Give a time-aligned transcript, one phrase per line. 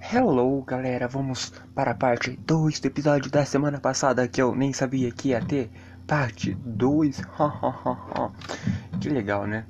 [0.00, 4.72] Hello, galera, vamos para a parte 2 do episódio da semana passada que eu nem
[4.72, 5.70] sabia que ia ter.
[6.06, 7.20] Parte 2,
[9.00, 9.66] que legal, né?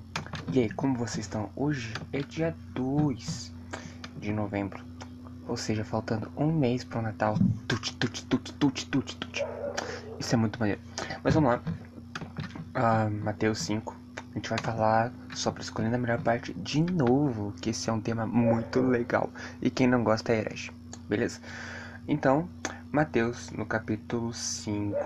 [0.53, 1.51] E aí, como vocês estão?
[1.57, 3.53] Hoje é dia 2
[4.19, 4.85] de novembro,
[5.49, 7.37] ou seja, faltando um mês para o Natal.
[10.19, 10.81] Isso é muito maneiro.
[11.23, 11.63] Mas vamos lá.
[12.77, 13.97] Uh, Mateus 5,
[14.35, 18.01] a gente vai falar sobre escolhendo a melhor parte de novo, que esse é um
[18.01, 19.31] tema muito legal.
[19.63, 20.73] E quem não gosta é herege,
[21.09, 21.41] beleza?
[22.09, 22.49] Então,
[22.91, 24.97] Mateus, no capítulo 5,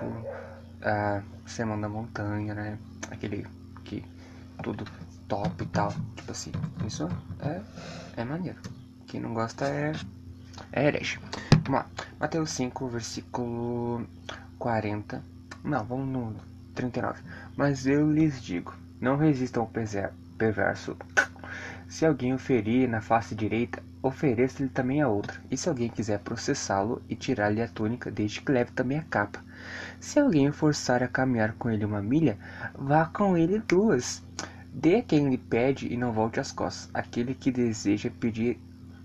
[0.81, 2.79] a Sermão da Montanha, né?
[3.11, 3.47] Aquele
[3.85, 4.03] que
[4.63, 4.87] tudo
[5.29, 5.93] top e tal.
[6.17, 6.53] Tipo assim,
[6.87, 7.07] isso
[7.41, 7.61] é,
[8.17, 8.59] é maneiro.
[9.07, 9.93] Quem não gosta é,
[10.73, 11.21] é herege.
[11.65, 11.87] Vamos lá.
[12.19, 14.07] Mateus 5, versículo
[14.59, 15.23] 40.
[15.63, 16.35] Não, vamos no
[16.75, 17.21] 39.
[17.59, 19.71] Mas eu lhes digo não resistam ao
[20.37, 20.97] perverso.
[21.89, 25.41] Se alguém o ferir na face direita, ofereça-lhe também a outra.
[25.51, 29.43] E se alguém quiser processá-lo e tirar-lhe a túnica, deixe que leve também a capa.
[29.99, 32.39] Se alguém o forçar a caminhar com ele uma milha,
[32.75, 34.23] vá com ele duas.
[34.73, 36.91] Dê a quem lhe pede e não volte as costas.
[36.93, 38.61] Aquele que deseja pedir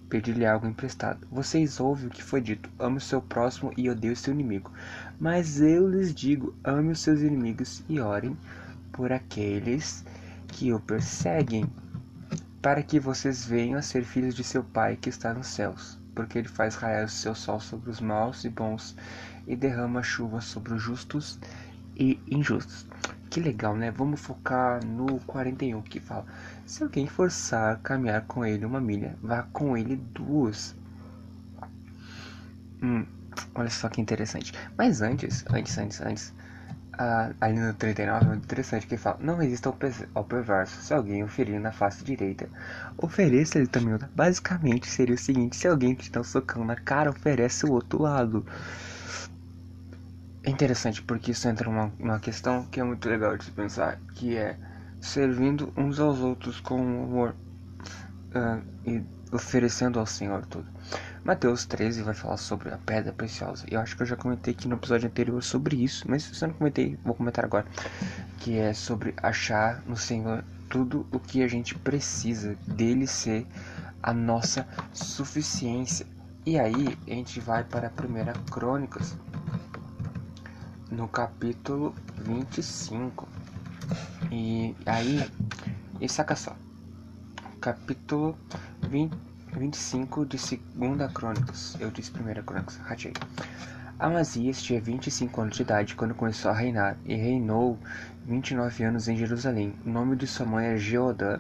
[0.09, 1.25] pedir-lhe algo emprestado.
[1.31, 4.71] Vocês ouvem o que foi dito: ame o seu próximo e odeie o seu inimigo.
[5.19, 8.37] Mas eu lhes digo: ame os seus inimigos e orem
[8.93, 10.05] por aqueles
[10.47, 11.69] que o perseguem,
[12.61, 16.37] para que vocês venham a ser filhos de seu Pai que está nos céus, porque
[16.37, 18.95] ele faz raiar o seu sol sobre os maus e bons
[19.45, 21.39] e derrama chuva sobre os justos
[21.95, 22.87] e injustos.
[23.29, 23.89] Que legal, né?
[23.89, 26.25] Vamos focar no 41 que fala:
[26.65, 30.75] Se alguém forçar caminhar com ele uma milha, vá com ele duas.
[32.81, 33.05] Hum,
[33.55, 34.53] olha só que interessante.
[34.77, 36.33] Mas antes, antes, antes, antes,
[36.97, 39.73] ah, ali no 39 é interessante que fala: Não resista
[40.13, 40.81] ao, perverso.
[40.81, 42.47] Se alguém o ferir na face direita,
[42.97, 43.97] ofereça-lhe também.
[44.15, 48.01] Basicamente seria o seguinte: se alguém te dá um socão na cara, oferece o outro
[48.01, 48.45] lado.
[50.43, 53.97] É interessante porque isso entra numa, numa questão que é muito legal de se pensar:
[54.13, 54.55] que é
[55.01, 57.35] servindo uns aos outros com amor
[58.35, 60.67] uh, e oferecendo ao Senhor tudo.
[61.23, 63.65] Mateus 13 vai falar sobre a pedra preciosa.
[63.71, 66.49] Eu acho que eu já comentei aqui no episódio anterior sobre isso, mas se eu
[66.49, 67.65] não comentei, vou comentar agora.
[68.39, 73.47] Que é sobre achar no Senhor tudo o que a gente precisa, dele ser
[74.01, 76.05] a nossa suficiência.
[76.45, 79.15] E aí a gente vai para a primeira Crônicas,
[80.91, 83.29] no capítulo 25.
[84.29, 85.31] E aí,
[86.01, 86.53] e saca só,
[87.61, 88.37] capítulo
[88.89, 91.77] 20 25 de Segunda Crônicas.
[91.79, 93.13] Eu disse Primeira Crônicas, ratei.
[93.99, 97.77] Amazias tinha 25 anos de idade quando começou a reinar e reinou
[98.25, 99.73] 29 anos em Jerusalém.
[99.85, 101.39] O nome de sua mãe era Geodã.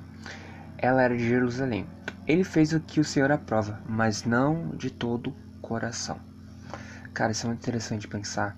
[0.77, 1.87] Ela era de Jerusalém.
[2.27, 6.19] Ele fez o que o Senhor aprova, mas não de todo coração.
[7.13, 8.57] Cara, isso é muito interessante pensar,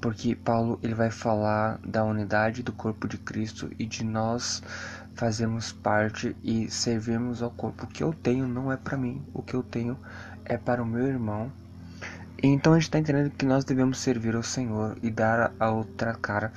[0.00, 4.62] porque Paulo ele vai falar da unidade do corpo de Cristo e de nós
[5.20, 7.84] fazermos parte e servirmos ao corpo.
[7.84, 9.94] O que eu tenho não é para mim, o que eu tenho
[10.46, 11.52] é para o meu irmão.
[12.42, 16.14] Então a gente está entendendo que nós devemos servir ao Senhor e dar a outra
[16.14, 16.50] cara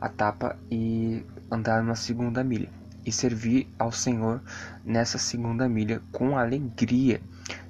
[0.00, 2.70] a tapa e andar uma segunda milha.
[3.04, 4.40] E servir ao Senhor
[4.82, 7.20] nessa segunda milha com alegria,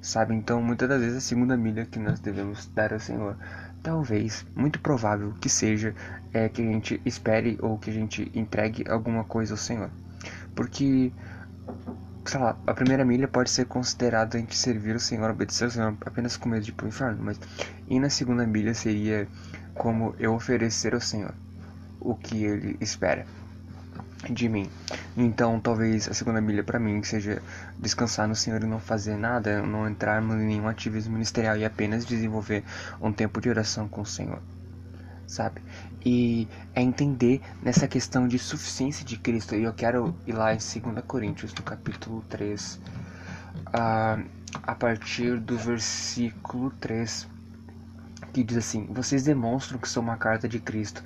[0.01, 0.33] sabe?
[0.33, 3.35] Então muitas das vezes a segunda milha que nós devemos dar ao Senhor
[3.83, 5.93] talvez, muito provável que seja
[6.33, 9.89] é, que a gente espere ou que a gente entregue alguma coisa ao Senhor.
[10.57, 11.13] Porque,
[12.25, 15.95] sei lá, a primeira milha pode ser considerada entre servir o Senhor, obedecer ao Senhor
[16.03, 17.39] apenas com medo de ir pro inferno, mas
[17.87, 19.27] e na segunda milha seria
[19.75, 21.35] como eu oferecer ao Senhor
[22.01, 23.27] o que ele espera
[24.27, 24.67] de mim.
[25.15, 27.39] Então, talvez a segunda milha para mim seja
[27.77, 32.03] descansar no Senhor e não fazer nada, não entrar em nenhum ativismo ministerial e apenas
[32.03, 32.63] desenvolver
[32.99, 34.41] um tempo de oração com o Senhor
[35.27, 35.61] sabe?
[36.09, 39.55] E é entender nessa questão de suficiência de Cristo.
[39.55, 42.79] E eu quero ir lá em 2 Coríntios, no capítulo 3,
[43.73, 44.17] a,
[44.63, 47.27] a partir do versículo 3,
[48.31, 51.03] que diz assim: Vocês demonstram que sou uma carta de Cristo,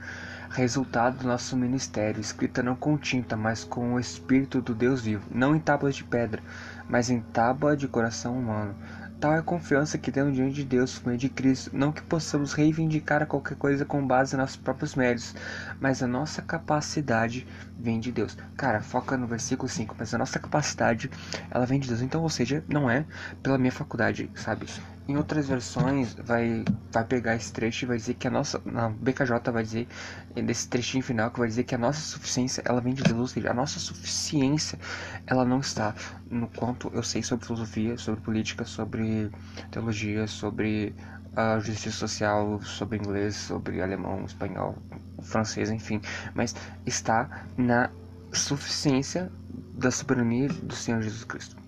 [0.52, 5.26] resultado do nosso ministério, escrita não com tinta, mas com o Espírito do Deus vivo,
[5.32, 6.44] não em tábuas de pedra,
[6.88, 8.76] mas em tábua de coração humano
[9.22, 12.02] Tal é a confiança que temos diante de Deus por meio de Cristo, não que
[12.02, 15.36] possamos reivindicar qualquer coisa com base nos nossos próprios méritos,
[15.80, 17.46] mas a nossa capacidade
[17.80, 18.36] vem de Deus.
[18.58, 21.08] Cara, foca no versículo 5, mas a nossa capacidade,
[21.52, 22.02] ela vem de Deus.
[22.02, 23.06] Então, ou seja, não é
[23.44, 24.66] pela minha faculdade, sabe?
[25.08, 28.62] Em outras versões vai, vai pegar esse trecho e vai dizer que a nossa.
[28.64, 29.88] Na BKJ vai dizer,
[30.36, 33.28] nesse trechinho final, que vai dizer que a nossa suficiência ela vem de Deus, ou
[33.28, 34.80] seja, a nossa suficiência
[35.26, 35.96] ela não está
[36.30, 39.32] no quanto eu sei sobre filosofia, sobre política, sobre
[39.72, 40.96] teologia, sobre
[41.36, 44.78] a justiça social, sobre inglês, sobre alemão, espanhol,
[45.22, 46.02] francês, enfim,
[46.34, 46.56] mas
[46.86, 47.90] está na
[48.34, 49.32] suficiência
[49.74, 51.61] da soberania do Senhor Jesus Cristo.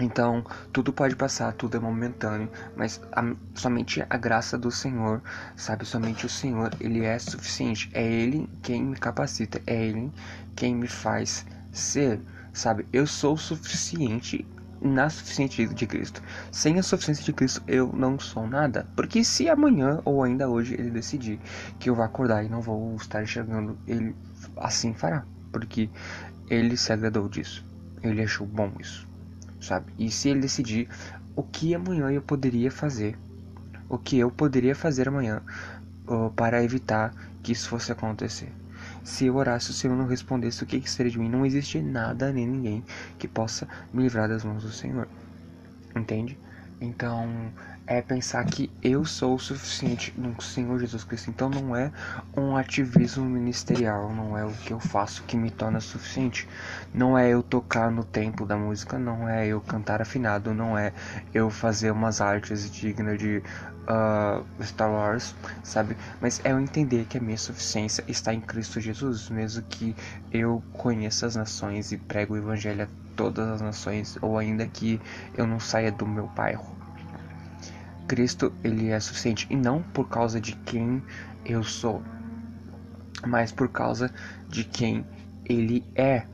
[0.00, 5.22] Então, tudo pode passar, tudo é momentâneo, mas a, somente a graça do Senhor,
[5.54, 5.84] sabe?
[5.84, 7.88] Somente o Senhor, Ele é suficiente.
[7.94, 10.12] É Ele quem me capacita, é Ele
[10.56, 12.20] quem me faz ser,
[12.52, 12.84] sabe?
[12.92, 14.44] Eu sou suficiente
[14.82, 16.20] na suficiência de Cristo.
[16.50, 18.88] Sem a suficiência de Cristo, eu não sou nada.
[18.96, 21.38] Porque se amanhã ou ainda hoje Ele decidir
[21.78, 24.12] que eu vou acordar e não vou estar enxergando, Ele
[24.56, 25.24] assim fará.
[25.52, 25.88] Porque
[26.50, 27.64] Ele se agradou disso.
[28.02, 29.13] Ele achou bom isso
[29.66, 29.92] sabe?
[29.98, 30.88] E se ele decidir
[31.36, 33.18] o que amanhã eu poderia fazer,
[33.88, 35.42] o que eu poderia fazer amanhã
[36.06, 38.52] uh, para evitar que isso fosse acontecer.
[39.02, 41.28] Se eu orasse, o Senhor não respondesse, o que, que seria de mim?
[41.28, 42.84] Não existe nada nem ninguém
[43.18, 45.08] que possa me livrar das mãos do Senhor.
[45.94, 46.38] Entende?
[46.80, 47.52] Então,
[47.86, 51.28] é pensar que eu sou o suficiente no Senhor Jesus Cristo.
[51.30, 51.92] Então não é
[52.34, 56.48] um ativismo ministerial, não é o que eu faço que me torna suficiente.
[56.94, 60.92] Não é eu tocar no tempo da música, não é eu cantar afinado, não é
[61.32, 63.42] eu fazer umas artes dignas de
[63.88, 65.96] uh, Star Wars, sabe?
[66.20, 69.94] Mas é eu entender que a minha suficiência está em Cristo Jesus, mesmo que
[70.32, 75.00] eu conheça as nações e prego o evangelho a todas as nações, ou ainda que
[75.36, 76.83] eu não saia do meu bairro
[78.06, 81.02] Cristo ele é suficiente e não por causa de quem
[81.44, 82.02] eu sou,
[83.26, 84.12] mas por causa
[84.48, 85.04] de quem
[85.44, 86.26] ele é,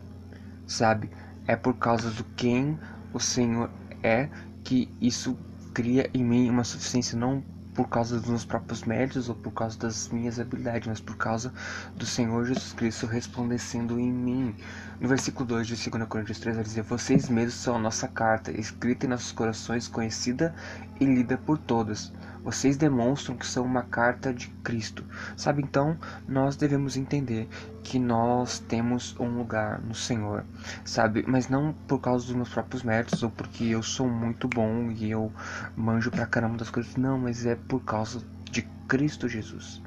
[0.66, 1.10] sabe?
[1.46, 2.78] É por causa do quem
[3.12, 3.70] o Senhor
[4.02, 4.28] é
[4.62, 5.36] que isso
[5.74, 7.42] cria em mim uma suficiência não
[7.74, 11.52] por causa dos meus próprios méritos ou por causa das minhas habilidades, mas por causa
[11.96, 14.54] do Senhor Jesus Cristo resplandecendo em mim.
[15.00, 18.50] No versículo 2 de 2 Coríntios 3 vai dizer: Vocês mesmos são a nossa carta,
[18.50, 20.54] escrita em nossos corações, conhecida
[21.00, 22.12] e lida por todos.
[22.42, 25.04] Vocês demonstram que são uma carta de Cristo.
[25.36, 25.96] Sabe, então,
[26.26, 27.48] nós devemos entender
[27.82, 30.44] que nós temos um lugar no Senhor,
[30.84, 31.24] sabe?
[31.26, 35.10] Mas não por causa dos meus próprios méritos ou porque eu sou muito bom e
[35.10, 35.32] eu
[35.76, 36.96] manjo pra caramba das coisas.
[36.96, 39.82] Não, mas é por causa de Cristo Jesus,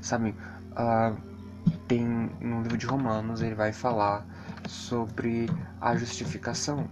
[0.00, 0.34] sabe?
[0.72, 1.16] Uh,
[1.88, 2.04] tem
[2.40, 4.24] no livro de Romanos ele vai falar
[4.68, 5.48] sobre
[5.80, 6.88] a justificação,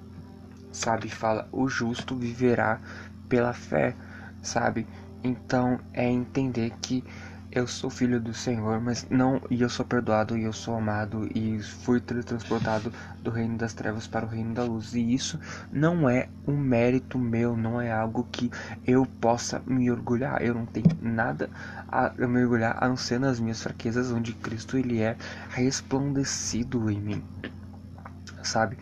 [0.72, 1.08] sabe?
[1.08, 2.80] Fala: o justo viverá
[3.28, 3.94] pela fé,
[4.42, 4.86] sabe?
[5.24, 7.02] Então é entender que
[7.50, 11.28] eu sou filho do Senhor, mas não e eu sou perdoado e eu sou amado
[11.34, 12.92] e fui transportado
[13.22, 14.92] do reino das trevas para o reino da luz.
[14.94, 15.40] E isso
[15.72, 18.50] não é um mérito meu, não é algo que
[18.86, 20.42] eu possa me orgulhar.
[20.42, 21.48] Eu não tenho nada
[21.88, 25.16] a me orgulhar a não ser nas minhas fraquezas, onde Cristo ele é
[25.48, 27.24] resplandecido em mim.
[28.42, 28.76] Sabe?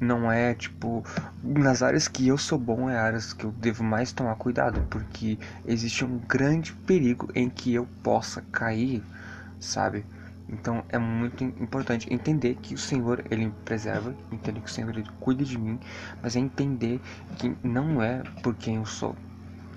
[0.00, 1.04] Não é tipo
[1.42, 5.38] nas áreas que eu sou bom é áreas que eu devo mais tomar cuidado porque
[5.64, 9.04] existe um grande perigo em que eu possa cair
[9.58, 10.04] sabe?
[10.48, 14.90] Então é muito importante entender que o Senhor ele me preserva entender que o Senhor
[14.96, 15.80] ele cuida de mim
[16.22, 17.00] mas é entender
[17.38, 19.16] que não é por quem eu sou.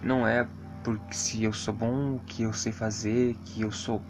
[0.01, 0.47] Não é
[0.83, 4.01] porque se eu sou bom que eu sei fazer que eu sou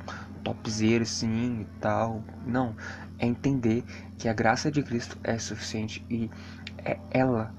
[0.47, 2.73] topzera assim e tal não
[3.19, 3.83] é entender
[4.17, 6.29] que a graça de Cristo é suficiente e
[6.77, 7.53] é ela,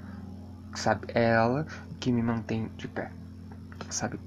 [0.74, 1.06] sabe?
[1.14, 1.66] É ela
[2.00, 3.10] que me mantém de pé,
[3.90, 4.18] sabe?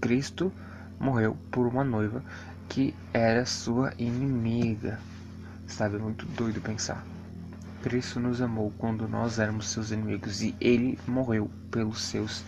[0.00, 0.52] Cristo
[1.00, 2.22] morreu por uma noiva
[2.68, 4.98] que era sua inimiga,
[5.66, 5.96] sabe?
[5.96, 7.04] É muito doido pensar.
[7.82, 12.44] Cristo nos amou quando nós éramos seus inimigos e ele morreu pelos seus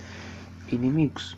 [0.69, 1.37] inimigos.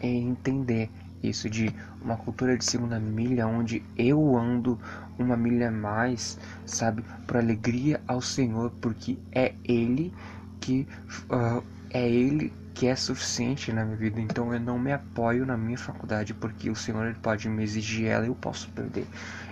[0.00, 0.90] É entender
[1.28, 4.78] isso de uma cultura de segunda milha onde eu ando
[5.18, 10.12] uma milha mais, sabe, por alegria ao Senhor, porque é Ele
[10.60, 10.86] que
[11.30, 14.20] uh, é Ele que é suficiente na minha vida.
[14.20, 18.06] Então eu não me apoio na minha faculdade porque o Senhor ele pode me exigir
[18.06, 19.06] ela e eu posso perder.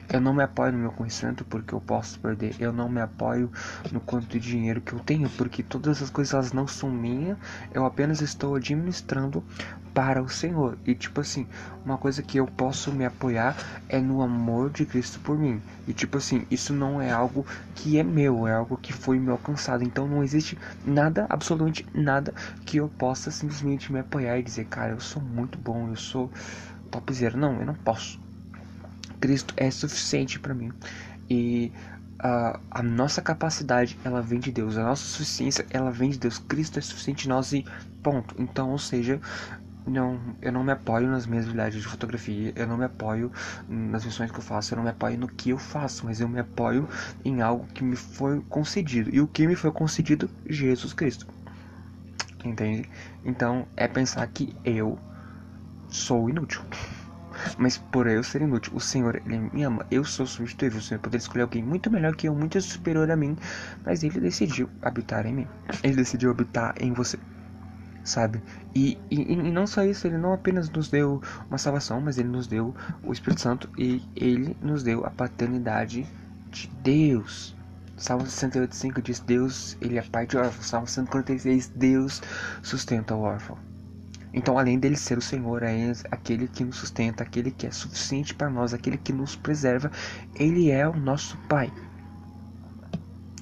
[0.08, 2.54] Eu não me apoio no meu conhecimento porque eu posso perder.
[2.58, 3.50] Eu não me apoio
[3.90, 7.38] no quanto de dinheiro que eu tenho porque todas essas coisas elas não são minhas.
[7.72, 9.42] Eu apenas estou administrando
[9.94, 10.78] para o Senhor.
[10.86, 11.46] E tipo assim,
[11.84, 13.56] uma coisa que eu posso me apoiar
[13.88, 15.62] é no amor de Cristo por mim.
[15.86, 19.30] E tipo assim, isso não é algo que é meu, é algo que foi me
[19.30, 19.82] alcançado.
[19.84, 24.92] Então não existe nada, absolutamente nada que eu possa simplesmente me apoiar e dizer, cara,
[24.92, 26.30] eu sou muito bom, eu sou
[26.90, 27.36] topzera.
[27.36, 28.20] Não, eu não posso.
[29.22, 30.72] Cristo é suficiente para mim.
[31.30, 31.72] E
[32.18, 34.76] a, a nossa capacidade, ela vem de Deus.
[34.76, 36.38] A nossa suficiência, ela vem de Deus.
[36.38, 37.64] Cristo é suficiente em nós e
[38.02, 38.34] ponto.
[38.36, 39.20] Então, ou seja,
[39.86, 43.30] não, eu não me apoio nas minhas habilidades de fotografia, eu não me apoio
[43.68, 46.28] nas missões que eu faço, eu não me apoio no que eu faço, mas eu
[46.28, 46.88] me apoio
[47.24, 49.08] em algo que me foi concedido.
[49.14, 50.28] E o que me foi concedido?
[50.48, 51.28] Jesus Cristo.
[52.44, 52.90] Entende?
[53.24, 54.98] Então é pensar que eu
[55.88, 56.60] sou inútil.
[57.58, 59.86] Mas por eu ser inútil, o Senhor ele me ama.
[59.90, 60.78] Eu sou substituível.
[60.78, 63.36] O Senhor poderia escolher alguém muito melhor que eu, muito superior a mim.
[63.84, 65.48] Mas ele decidiu habitar em mim.
[65.82, 67.18] Ele decidiu habitar em você.
[68.04, 68.42] Sabe?
[68.74, 72.28] E, e, e não só isso, ele não apenas nos deu uma salvação, mas ele
[72.28, 76.04] nos deu o Espírito Santo e ele nos deu a paternidade
[76.50, 77.56] de Deus.
[77.96, 80.66] Salmo 68,5 diz: Deus, ele é pai de órfãos.
[80.66, 82.20] Salmo 146, Deus
[82.60, 83.71] sustenta o órfão.
[84.32, 88.34] Então, além dele ser o Senhor, é aquele que nos sustenta, aquele que é suficiente
[88.34, 89.90] para nós, aquele que nos preserva,
[90.34, 91.70] ele é o nosso Pai.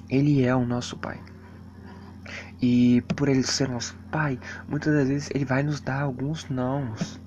[0.08, 1.20] Ele é o nosso Pai.
[2.60, 7.19] E por ele ser nosso Pai, muitas das vezes ele vai nos dar alguns nãos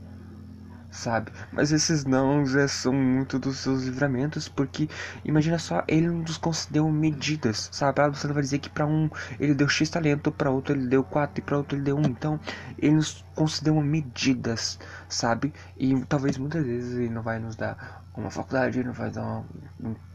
[0.93, 1.31] sabe?
[1.51, 4.87] Mas esses não é, são muito dos seus livramentos, porque
[5.25, 8.01] imagina só, ele nos concedeu medidas, sabe?
[8.01, 9.09] Ah, você vai dizer que para um
[9.39, 12.01] ele deu X talento, para outro ele deu 4 e para outro ele deu 1.
[12.03, 12.39] Então,
[12.77, 15.53] ele nos concedeu medidas, sabe?
[15.77, 19.43] E talvez muitas vezes ele não vai nos dar uma faculdade, ele não vai dar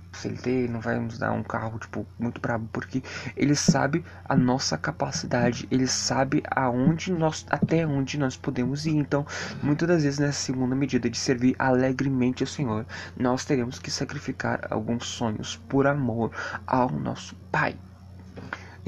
[0.09, 3.03] uma, CLT não vai nos dar um carro tipo muito brabo porque
[3.37, 8.97] ele sabe a nossa capacidade, ele sabe aonde nós até onde nós podemos ir.
[8.97, 9.27] Então,
[9.63, 12.87] muitas das vezes nessa segunda medida de servir alegremente ao Senhor,
[13.17, 16.31] nós teremos que sacrificar alguns sonhos por amor
[16.67, 17.77] ao nosso Pai.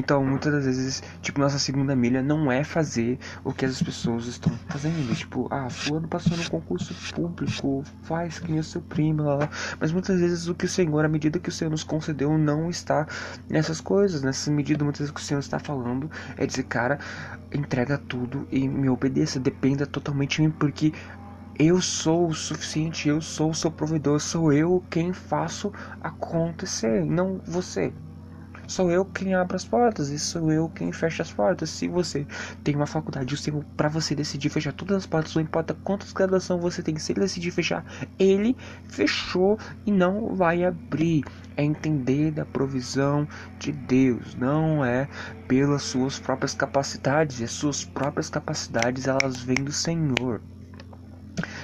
[0.00, 4.24] Então, muitas das vezes, tipo, nossa segunda milha não é fazer o que as pessoas
[4.24, 5.14] estão fazendo.
[5.14, 9.50] Tipo, ah, fulano passou no concurso público, faz que nem o seu primo, lá, lá.
[9.78, 12.70] Mas muitas vezes o que o Senhor, a medida que o Senhor nos concedeu, não
[12.70, 13.06] está
[13.46, 14.22] nessas coisas.
[14.22, 16.98] Nessa medida, muitas vezes o que o Senhor está falando é dizer, cara,
[17.52, 20.94] entrega tudo e me obedeça, dependa totalmente de mim, porque
[21.58, 27.38] eu sou o suficiente, eu sou o seu provedor, sou eu quem faço acontecer, não
[27.44, 27.92] você.
[28.70, 31.70] Sou eu quem abre as portas e sou eu quem fecha as portas.
[31.70, 32.24] Se você
[32.62, 36.12] tem uma faculdade, o Senhor, para você decidir fechar todas as portas, não importa quantas
[36.12, 37.84] graduação você tem, se ele decidir fechar,
[38.16, 41.24] ele fechou e não vai abrir.
[41.56, 43.26] É entender da provisão
[43.58, 45.08] de Deus, não é
[45.48, 47.42] pelas suas próprias capacidades.
[47.42, 50.40] As suas próprias capacidades elas vêm do Senhor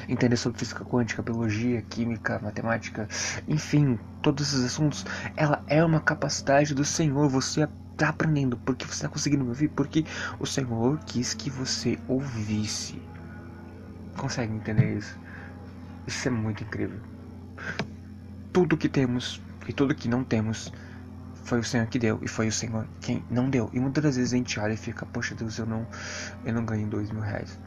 [0.08, 3.08] entender sobre física quântica, biologia, química, matemática,
[3.46, 5.04] enfim, todos esses assuntos,
[5.36, 7.28] ela é uma capacidade do Senhor.
[7.28, 10.04] Você está aprendendo porque você está conseguindo me ouvir, porque
[10.38, 13.00] o Senhor quis que você ouvisse.
[14.16, 15.18] Consegue entender isso?
[16.06, 17.00] Isso é muito incrível.
[18.52, 20.72] Tudo que temos e tudo que não temos
[21.46, 23.70] foi o Senhor que deu e foi o Senhor quem não deu.
[23.72, 25.86] E muitas das vezes a gente olha e fica, poxa Deus, eu não,
[26.44, 27.58] eu não ganho dois mil reais.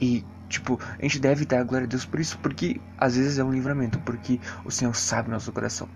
[0.00, 3.44] E, tipo, a gente deve dar glória a Deus por isso, porque às vezes é
[3.44, 5.88] um livramento, porque o Senhor sabe nosso coração.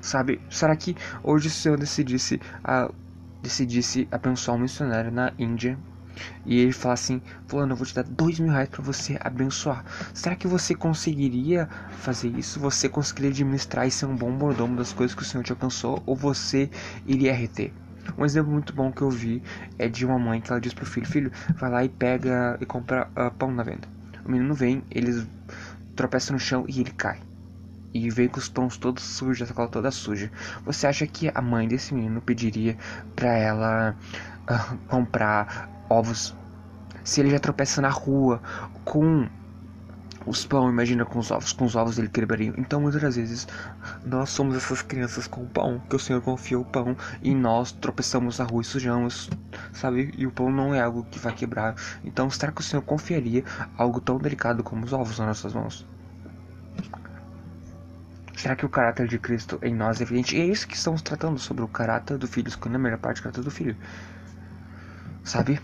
[0.00, 2.90] Sabe, será que hoje o Senhor decidisse, a,
[3.42, 5.78] decidisse abençoar um missionário na Índia
[6.44, 9.84] e ele fala assim: Fulano, eu vou te dar dois mil reais para você abençoar.
[10.14, 12.60] Será que você conseguiria fazer isso?
[12.60, 16.02] Você conseguiria administrar e ser um bom mordomo das coisas que o Senhor te alcançou?
[16.06, 16.70] Ou você
[17.06, 17.74] iria reter?
[18.16, 19.42] Um exemplo muito bom que eu vi
[19.78, 22.66] é de uma mãe que ela diz pro filho: Filho, vai lá e pega e
[22.66, 23.88] compra uh, pão na venda.
[24.24, 25.26] O menino vem, eles
[25.96, 27.20] tropeçam no chão e ele cai.
[27.94, 30.30] E vem com os pães todos sujos, a sacola toda suja.
[30.64, 32.76] Você acha que a mãe desse menino pediria
[33.14, 33.96] pra ela
[34.48, 36.34] uh, comprar ovos?
[37.04, 38.40] Se ele já tropeça na rua
[38.84, 39.28] com
[40.26, 42.52] os pão, imagina com os ovos, com os ovos ele quebraria.
[42.56, 43.46] Então muitas vezes
[44.04, 47.72] nós somos essas crianças com o pão, que o Senhor confiou o pão e nós
[47.72, 49.30] tropeçamos na rua e sujamos,
[49.72, 50.12] sabe?
[50.16, 51.74] E o pão não é algo que vai quebrar.
[52.04, 53.44] Então será que o Senhor confiaria
[53.76, 55.86] algo tão delicado como os ovos nas nossas mãos?
[58.36, 60.36] Será que o caráter de Cristo em nós é evidente?
[60.36, 63.18] E é isso que estamos tratando sobre o caráter do filho, escolhendo a melhor parte
[63.18, 63.76] do caráter do filho.
[65.22, 65.60] Sabe?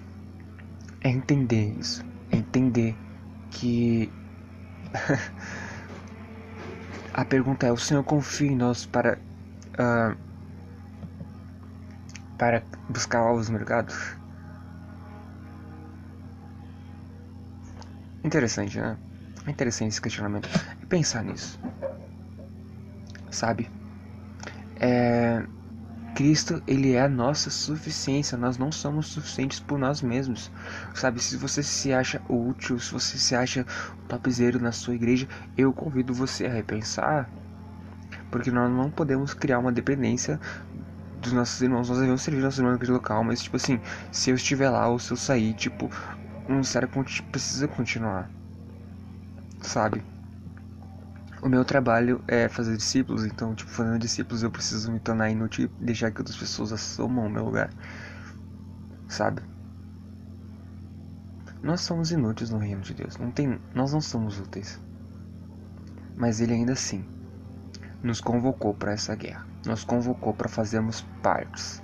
[1.01, 2.05] É entender isso.
[2.31, 2.97] É entender
[3.51, 4.13] que
[7.13, 9.19] a pergunta é: o Senhor confia em nós para
[9.79, 10.17] uh,
[12.37, 13.93] para buscar ovos no mercado?
[18.23, 18.99] Interessante, né?
[19.47, 20.49] É interessante esse questionamento.
[20.83, 21.59] E pensar nisso.
[23.31, 23.71] Sabe?
[24.81, 25.58] É
[26.15, 28.37] Cristo, ele é a nossa suficiência.
[28.37, 30.51] Nós não somos suficientes por nós mesmos.
[30.95, 33.65] Sabe, se você se acha útil, se você se acha
[34.09, 37.31] topzera na sua igreja, eu convido você a repensar.
[38.31, 40.41] Porque nós não podemos criar uma dependência
[41.21, 41.89] dos nossos irmãos.
[41.89, 44.99] Nós devemos servir nossos irmãos naquele local, mas, tipo assim, se eu estiver lá ou
[44.99, 45.91] se eu sair, tipo,
[46.49, 46.89] o ministério
[47.31, 48.31] precisa continuar.
[49.61, 50.03] Sabe?
[51.41, 55.71] O meu trabalho é fazer discípulos, então, tipo, fazendo discípulos eu preciso me tornar inútil
[55.81, 57.71] e deixar que outras pessoas assumam o meu lugar.
[59.07, 59.41] Sabe?
[61.63, 63.17] Nós somos inúteis no reino de Deus.
[63.19, 64.81] Não tem, nós não somos úteis.
[66.17, 67.05] Mas ele ainda assim
[68.03, 69.47] nos convocou para essa guerra.
[69.65, 71.83] Nos convocou para fazermos partes.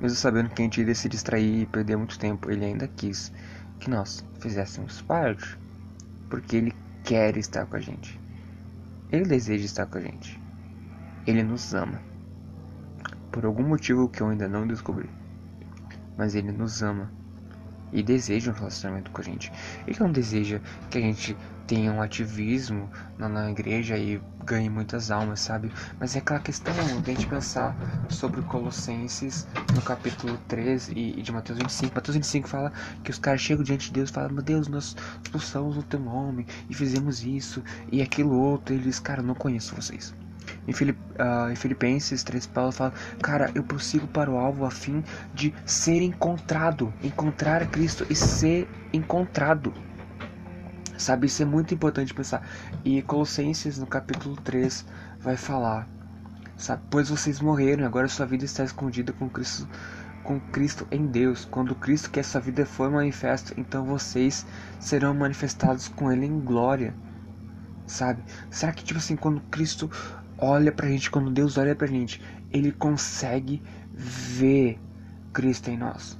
[0.00, 3.30] Mesmo sabendo que a gente iria se distrair e perder muito tempo, ele ainda quis
[3.78, 5.58] que nós fizéssemos parte.
[6.30, 8.23] Porque ele quer estar com a gente.
[9.14, 10.40] Ele deseja estar com a gente.
[11.24, 12.02] Ele nos ama.
[13.30, 15.08] Por algum motivo que eu ainda não descobri.
[16.18, 17.12] Mas ele nos ama
[17.94, 19.50] e deseja um relacionamento com a gente.
[19.86, 20.60] Ele não deseja
[20.90, 21.36] que a gente
[21.66, 25.72] tenha um ativismo na, na igreja e ganhe muitas almas, sabe?
[25.98, 27.74] Mas é aquela questão de a gente pensar
[28.10, 31.94] sobre Colossenses no capítulo 3 e, e, de Mateus 25.
[31.94, 32.72] Mateus 25 fala
[33.02, 36.00] que os caras chegam diante de Deus e falam: Meu Deus, nós expulsamos o teu
[36.00, 38.74] nome e fizemos isso e aquilo outro.
[38.74, 40.12] E eles, cara, não conheço vocês.
[40.66, 42.92] Em, Filip, uh, em Filipenses 3, Paulo fala:
[43.22, 45.02] Cara, eu prossigo para o alvo a fim
[45.32, 49.72] de ser encontrado, encontrar Cristo e ser encontrado.
[50.96, 52.46] Sabe, isso é muito importante pensar.
[52.84, 54.86] E Colossenses, no capítulo 3,
[55.20, 55.88] vai falar:
[56.56, 59.68] sabe, Pois vocês morreram e agora sua vida está escondida com Cristo,
[60.22, 61.44] com Cristo em Deus.
[61.44, 64.46] Quando Cristo, que essa vida for manifesto, então vocês
[64.78, 66.94] serão manifestados com Ele em glória.
[67.86, 68.24] Sabe?
[68.50, 69.90] Será que, tipo assim, quando Cristo
[70.38, 73.62] olha pra gente, quando Deus olha pra gente, ele consegue
[73.92, 74.78] ver
[75.32, 76.18] Cristo em nós.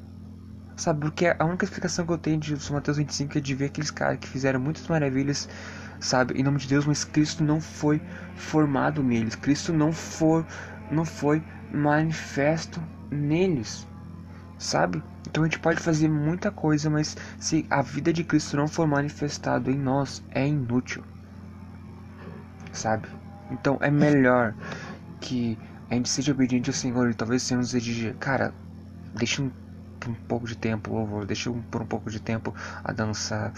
[0.76, 3.90] Sabe, porque a única explicação que eu tenho de Mateus 25 é de ver aqueles
[3.90, 5.48] caras que fizeram muitas maravilhas,
[6.00, 8.00] sabe, em nome de Deus, mas Cristo não foi
[8.34, 9.36] formado neles.
[9.36, 10.44] Cristo não foi,
[10.90, 13.86] não foi manifesto neles,
[14.58, 15.02] sabe?
[15.28, 18.86] Então a gente pode fazer muita coisa, mas se a vida de Cristo não for
[18.86, 21.04] manifestado em nós, é inútil,
[22.72, 23.08] sabe?
[23.54, 24.54] Então é melhor
[25.20, 25.58] que
[25.88, 28.52] a gente seja obediente ao Senhor e talvez o Senhor nos exija, cara,
[29.14, 29.50] deixa um,
[30.08, 33.52] um pouco de tempo o louvor, deixa um, por um pouco de tempo a dança,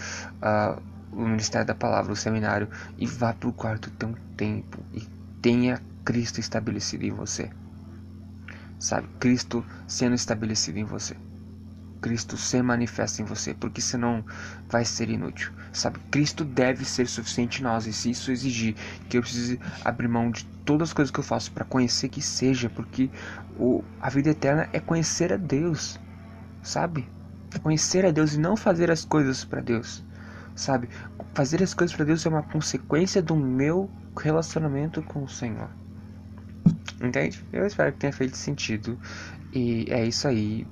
[1.11, 5.01] o ministério da palavra, o seminário e vá pro quarto ter um tempo e
[5.41, 7.49] tenha Cristo estabelecido em você.
[8.79, 11.15] Sabe, Cristo sendo estabelecido em você.
[12.01, 14.23] Cristo se manifesta em você, porque senão
[14.69, 15.51] vai ser inútil.
[15.71, 18.75] Sabe, Cristo deve ser suficiente em nós, e se isso exigir
[19.09, 22.21] que eu precise abrir mão de todas as coisas que eu faço para conhecer que
[22.21, 23.09] seja, porque
[23.57, 25.99] o, a vida eterna é conhecer a Deus,
[26.61, 27.07] sabe?
[27.61, 30.03] Conhecer a Deus e não fazer as coisas para Deus,
[30.55, 30.89] sabe?
[31.33, 35.69] Fazer as coisas para Deus é uma consequência do meu relacionamento com o Senhor.
[37.01, 37.43] Entende?
[37.53, 38.99] Eu espero que tenha feito sentido.
[39.53, 40.65] E é isso aí.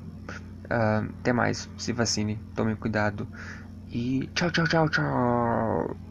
[0.65, 3.29] Uh, até mais, se vacine, tome cuidado
[3.91, 6.04] e tchau, tchau, tchau, tchau.